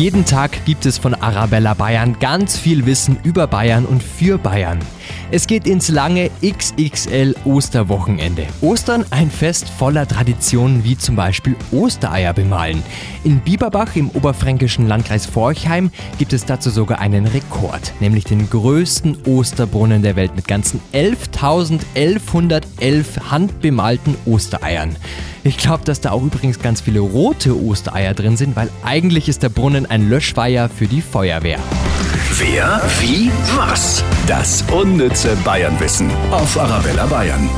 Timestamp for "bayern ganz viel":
1.74-2.86